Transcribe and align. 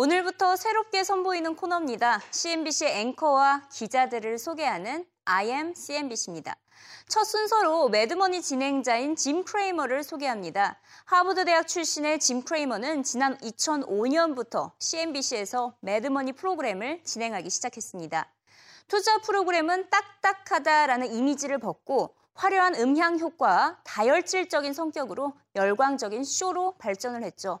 오늘부터 0.00 0.54
새롭게 0.54 1.02
선보이는 1.02 1.56
코너입니다. 1.56 2.22
CNBC 2.30 2.86
앵커와 2.86 3.62
기자들을 3.72 4.38
소개하는 4.38 5.04
I 5.24 5.48
am 5.48 5.74
CNBC입니다. 5.74 6.54
첫 7.08 7.24
순서로 7.24 7.88
매드머니 7.88 8.40
진행자인 8.40 9.16
짐 9.16 9.42
크레이머를 9.42 10.04
소개합니다. 10.04 10.78
하버드 11.04 11.46
대학 11.46 11.66
출신의 11.66 12.20
짐 12.20 12.44
크레이머는 12.44 13.02
지난 13.02 13.36
2005년부터 13.38 14.70
CNBC에서 14.78 15.74
매드머니 15.80 16.30
프로그램을 16.30 17.02
진행하기 17.02 17.50
시작했습니다. 17.50 18.32
투자 18.86 19.18
프로그램은 19.22 19.90
딱딱하다라는 19.90 21.12
이미지를 21.12 21.58
벗고 21.58 22.14
화려한 22.34 22.76
음향 22.76 23.18
효과와 23.18 23.78
다혈질적인 23.82 24.74
성격으로 24.74 25.32
열광적인 25.56 26.22
쇼로 26.22 26.76
발전을 26.78 27.24
했죠. 27.24 27.58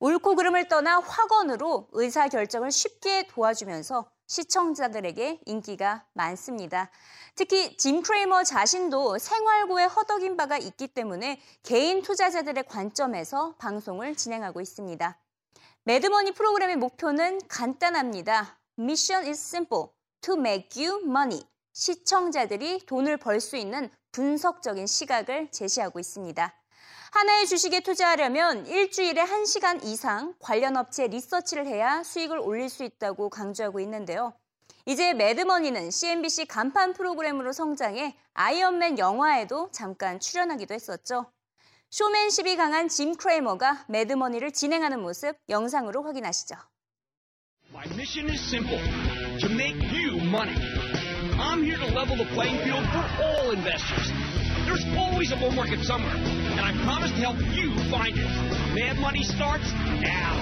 옳고 0.00 0.34
그름을 0.34 0.66
떠나 0.68 0.98
확언으로 0.98 1.88
의사결정을 1.92 2.70
쉽게 2.70 3.26
도와주면서 3.26 4.10
시청자들에게 4.26 5.40
인기가 5.44 6.06
많습니다. 6.14 6.90
특히 7.34 7.76
짐 7.76 8.02
크레이머 8.02 8.44
자신도 8.44 9.18
생활고에 9.18 9.84
허덕인 9.84 10.38
바가 10.38 10.56
있기 10.56 10.88
때문에 10.88 11.40
개인 11.62 12.00
투자자들의 12.00 12.64
관점에서 12.66 13.56
방송을 13.58 14.16
진행하고 14.16 14.62
있습니다. 14.62 15.18
매드머니 15.84 16.32
프로그램의 16.32 16.76
목표는 16.76 17.40
간단합니다. 17.48 18.58
Mission 18.78 19.26
is 19.28 19.38
simple. 19.38 19.88
To 20.22 20.34
make 20.34 20.82
you 20.82 21.02
money. 21.04 21.42
시청자들이 21.72 22.86
돈을 22.86 23.18
벌 23.18 23.40
수 23.40 23.56
있는 23.56 23.90
분석적인 24.12 24.86
시각을 24.86 25.50
제시하고 25.50 25.98
있습니다. 26.00 26.59
하나의 27.12 27.46
주식에 27.46 27.80
투자하려면 27.80 28.66
일주일에 28.66 29.24
1시간 29.24 29.84
이상 29.84 30.34
관련 30.38 30.76
업체 30.76 31.06
리서치를 31.08 31.66
해야 31.66 32.02
수익을 32.02 32.38
올릴 32.38 32.68
수 32.68 32.84
있다고 32.84 33.30
강조하고 33.30 33.80
있는데요. 33.80 34.32
이제 34.86 35.12
매드머니는 35.14 35.90
CNBC 35.90 36.46
간판 36.46 36.92
프로그램으로 36.92 37.52
성장해 37.52 38.16
아이언맨 38.34 38.98
영화에도 38.98 39.70
잠깐 39.72 40.20
출연하기도 40.20 40.72
했었죠. 40.74 41.30
쇼맨십이 41.90 42.56
강한 42.56 42.88
짐 42.88 43.16
크레이머가 43.16 43.84
매드머니를 43.88 44.52
진행하는 44.52 45.02
모습 45.02 45.36
영상으로 45.48 46.04
확인하시죠. 46.04 46.54
My 47.72 47.86
mission 47.94 48.28
is 48.30 48.40
simple 48.40 48.78
to 49.40 49.48
make 49.50 49.78
you 49.90 50.20
money. 50.28 50.56
I'm 51.38 51.62
here 51.62 51.78
to 51.78 51.86
level 51.94 52.16
the 52.16 52.26
playing 52.34 52.58
field 52.62 52.86
for 52.90 53.04
all 53.22 53.50
investors. 53.52 54.09
There's 54.70 54.86
always 54.96 55.32
a 55.32 55.36
bull 55.36 55.50
market 55.50 55.80
somewhere, 55.80 56.14
and 56.14 56.60
I 56.60 56.70
promise 56.84 57.10
to 57.10 57.16
help 57.16 57.38
you 57.56 57.74
find 57.90 58.16
it. 58.16 58.24
Mad 58.72 59.00
Money 59.00 59.24
starts 59.24 59.64
now. 59.64 60.40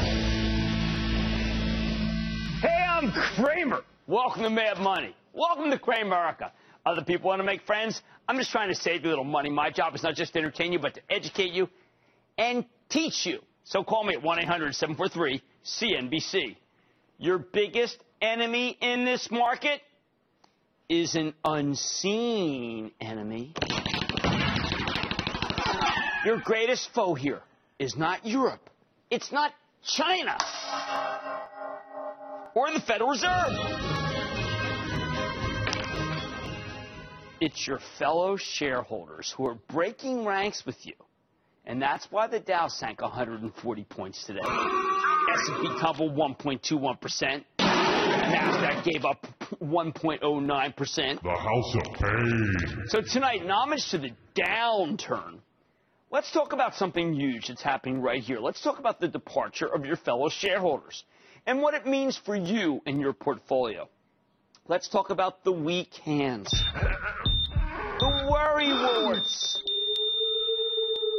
Hey, 2.61 2.69
I'm 2.69 3.11
Kramer. 3.11 3.81
Welcome 4.07 4.43
to 4.43 4.51
Mad 4.51 4.81
Money. 4.81 5.17
Welcome 5.33 5.71
to 5.71 5.79
Kramerica. 5.79 6.51
Other 6.85 7.05
people 7.05 7.29
want 7.29 7.41
to 7.41 7.45
make 7.45 7.63
friends. 7.63 8.03
I'm 8.29 8.37
just 8.37 8.51
trying 8.51 8.69
to 8.69 8.75
save 8.75 9.03
you 9.03 9.09
a 9.09 9.13
little 9.13 9.25
money. 9.25 9.49
My 9.49 9.71
job 9.71 9.95
is 9.95 10.03
not 10.03 10.15
just 10.15 10.35
to 10.35 10.41
entertain 10.41 10.75
you, 10.75 10.79
but 10.79 10.93
to 10.97 11.01
educate 11.09 11.55
you 11.55 11.71
and 12.37 12.67
teach 12.91 13.25
you. 13.25 13.41
So 13.65 13.83
call 13.83 14.05
me 14.05 14.15
at 14.15 14.23
1-800-743-CNBC. 14.23 16.55
Your 17.17 17.39
biggest 17.39 17.97
enemy 18.21 18.77
in 18.83 19.07
this 19.07 19.31
market 19.31 19.81
is 20.91 21.15
an 21.15 21.33
unseen 21.47 22.91
enemy. 23.01 23.55
Your 26.25 26.41
greatest 26.41 26.91
foe 26.95 27.15
here 27.15 27.43
is 27.79 27.97
not 27.97 28.27
Europe. 28.27 28.71
It's 29.11 29.31
not 29.31 29.53
China. 29.85 30.37
Or 32.55 32.73
the 32.73 32.81
Federal 32.81 33.11
Reserve. 33.11 33.53
It's 37.41 37.65
your 37.67 37.79
fellow 37.99 38.37
shareholders 38.37 39.33
who 39.37 39.47
are 39.47 39.55
breaking 39.69 40.25
ranks 40.25 40.67
with 40.67 40.85
you. 40.85 40.95
And 41.65 41.81
that's 41.81 42.09
why 42.11 42.27
the 42.27 42.41
Dow 42.41 42.67
sank 42.67 43.01
140 43.01 43.85
points 43.85 44.25
today. 44.25 44.41
S&P 44.43 45.79
tumbled 45.81 46.17
1.21%. 46.17 47.45
NASDAQ 47.61 48.85
gave 48.85 49.05
up 49.05 49.25
1.09%. 49.63 51.23
The 51.23 51.31
House 51.31 51.75
of 51.77 51.83
Pain. 51.95 52.85
So 52.89 53.03
tonight, 53.03 53.43
in 53.43 53.51
homage 53.51 53.89
to 53.91 53.99
the 53.99 54.11
downturn, 54.35 55.41
let's 56.11 56.31
talk 56.33 56.53
about 56.53 56.75
something 56.75 57.15
huge 57.15 57.49
that's 57.49 57.63
happening 57.63 58.01
right 58.01 58.23
here. 58.23 58.39
Let's 58.41 58.63
talk 58.63 58.79
about 58.79 59.01
the 59.01 59.09
departure 59.09 59.67
of 59.67 59.85
your 59.85 59.97
fellow 59.97 60.29
shareholders 60.29 61.05
and 61.47 61.61
what 61.61 61.75
it 61.75 61.87
means 61.87 62.17
for 62.17 62.37
you 62.37 62.81
and 62.87 63.01
your 63.01 63.13
portfolio. 63.13 63.89
Let's 64.67 64.89
talk 64.89 65.11
about 65.11 65.45
the 65.45 65.53
weak 65.53 65.95
hands, 66.05 66.51
the 66.51 68.29
worry 68.31 68.69
warts, 68.69 69.63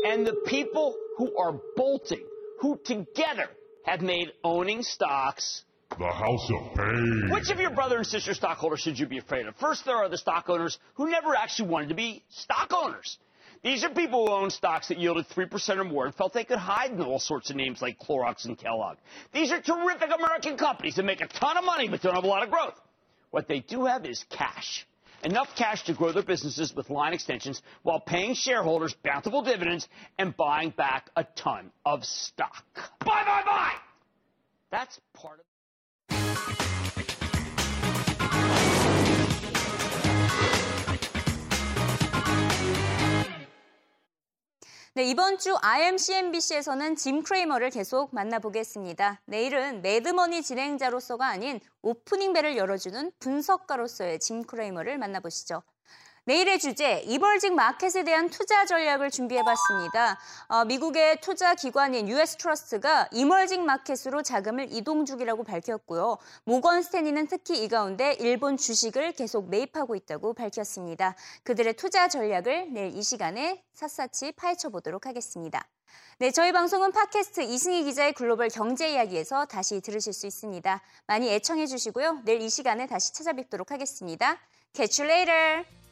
and 0.05 0.25
the 0.25 0.35
people 0.45 0.95
who 1.17 1.35
are 1.35 1.59
bolting, 1.75 2.25
who 2.59 2.79
together 2.83 3.47
have 3.85 4.01
made 4.01 4.31
owning 4.43 4.83
stocks 4.83 5.63
The 5.97 6.05
House 6.05 6.51
of 6.51 6.75
Pain. 6.75 7.29
which 7.31 7.49
of 7.49 7.59
your 7.59 7.71
brother 7.71 7.97
and 7.97 8.05
sister 8.05 8.35
stockholders 8.35 8.81
should 8.81 8.99
you 8.99 9.07
be 9.07 9.17
afraid 9.17 9.47
of? 9.47 9.55
First, 9.55 9.83
there 9.83 9.95
are 9.95 10.09
the 10.09 10.17
stock 10.17 10.47
owners 10.47 10.77
who 10.93 11.09
never 11.09 11.33
actually 11.35 11.69
wanted 11.69 11.89
to 11.89 11.95
be 11.95 12.23
stock 12.29 12.71
owners. 12.71 13.17
These 13.61 13.83
are 13.83 13.89
people 13.89 14.27
who 14.27 14.33
own 14.33 14.49
stocks 14.49 14.87
that 14.87 14.99
yielded 14.99 15.27
3% 15.27 15.77
or 15.77 15.83
more 15.83 16.05
and 16.05 16.15
felt 16.15 16.33
they 16.33 16.45
could 16.45 16.59
hide 16.59 16.91
in 16.91 17.01
all 17.01 17.19
sorts 17.19 17.49
of 17.49 17.57
names 17.57 17.81
like 17.81 17.99
Clorox 17.99 18.45
and 18.45 18.57
Kellogg. 18.57 18.97
These 19.33 19.51
are 19.51 19.61
terrific 19.61 20.09
American 20.17 20.57
companies 20.57 20.95
that 20.95 21.03
make 21.03 21.21
a 21.21 21.27
ton 21.27 21.57
of 21.57 21.65
money 21.65 21.89
but 21.89 22.01
don't 22.01 22.15
have 22.15 22.23
a 22.23 22.27
lot 22.27 22.43
of 22.43 22.51
growth. 22.51 22.79
What 23.31 23.47
they 23.47 23.59
do 23.59 23.85
have 23.85 24.05
is 24.05 24.23
cash. 24.29 24.87
Enough 25.23 25.49
cash 25.57 25.83
to 25.83 25.93
grow 25.93 26.13
their 26.13 26.23
businesses 26.23 26.73
with 26.73 26.89
line 26.89 27.11
extensions 27.11 27.61
while 27.83 27.99
paying 27.99 28.33
shareholders 28.33 28.95
bountiful 29.03 29.41
dividends 29.41 29.87
and 30.17 30.35
buying 30.37 30.69
back 30.69 31.09
a 31.17 31.25
ton 31.35 31.71
of 31.85 32.05
stock. 32.05 32.63
Buy, 32.99 33.23
buy, 33.25 33.43
buy! 33.45 33.73
That's 34.71 34.97
part 35.13 35.41
of. 35.41 36.78
네, 44.99 45.05
이번 45.05 45.37
주 45.37 45.55
IMCNBC에서는 45.61 46.97
짐 46.97 47.23
크레이머를 47.23 47.69
계속 47.69 48.13
만나보겠습니다. 48.13 49.21
내일은 49.27 49.81
매드머니 49.81 50.41
진행자로서가 50.41 51.25
아닌 51.25 51.61
오프닝 51.81 52.33
벨을 52.33 52.57
열어주는 52.57 53.13
분석가로서의 53.17 54.19
짐 54.19 54.43
크레이머를 54.43 54.97
만나보시죠. 54.97 55.63
내일의 56.29 56.59
주제, 56.59 57.01
이벌직 57.07 57.55
마켓에 57.55 58.03
대한 58.03 58.29
투자 58.29 58.63
전략을 58.63 59.09
준비해봤습니다. 59.09 60.19
어, 60.49 60.63
미국의 60.65 61.21
투자 61.21 61.55
기관인 61.55 62.07
US 62.07 62.35
트러스트가 62.35 63.09
emerging 63.11 63.61
market으로 63.61 64.21
자금을 64.21 64.67
이동 64.69 65.05
중이라고 65.05 65.43
밝혔고요. 65.43 66.19
모건 66.43 66.83
스탠리는 66.83 67.25
특히 67.25 67.63
이 67.63 67.67
가운데 67.67 68.15
일본 68.19 68.57
주식을 68.57 69.13
계속 69.13 69.49
매입하고 69.49 69.95
있다고 69.95 70.35
밝혔습니다. 70.35 71.15
그들의 71.41 71.73
투자 71.73 72.07
전략을 72.07 72.73
내일 72.73 72.95
이 72.95 73.01
시간에 73.01 73.63
샅샅이 73.73 74.33
파헤쳐 74.33 74.69
보도록 74.69 75.07
하겠습니다. 75.07 75.67
네, 76.19 76.29
저희 76.29 76.51
방송은 76.51 76.91
팟캐스트 76.91 77.41
이승희 77.41 77.85
기자의 77.85 78.13
글로벌 78.13 78.49
경제 78.49 78.91
이야기에서 78.91 79.47
다시 79.47 79.81
들으실 79.81 80.13
수 80.13 80.27
있습니다. 80.27 80.79
많이 81.07 81.31
애청해 81.31 81.65
주시고요. 81.65 82.21
내일 82.23 82.41
이 82.41 82.51
시간에 82.51 82.85
다시 82.85 83.13
찾아뵙도록 83.13 83.71
하겠습니다. 83.71 84.37
Catch 84.75 85.01
you 85.01 85.11
later! 85.11 85.88